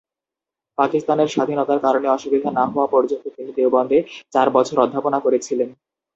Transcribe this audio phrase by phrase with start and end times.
[0.77, 3.97] পাকিস্তানের স্বাধীনতার কারণে অসুবিধা না হওয়া পর্যন্ত তিনি দেওবন্দে
[4.33, 5.69] চার বছর অধ্যাপনা করেছিলেন।